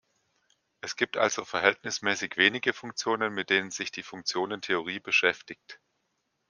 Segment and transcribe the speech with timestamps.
[0.79, 5.79] Es gibt also verhältnismäßig wenige Funktionen, mit denen sich die Funktionentheorie beschäftigt.